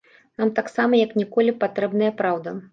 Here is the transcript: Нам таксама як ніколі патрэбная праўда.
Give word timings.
Нам 0.41 0.51
таксама 0.59 0.93
як 1.05 1.11
ніколі 1.23 1.55
патрэбная 1.67 2.11
праўда. 2.25 2.61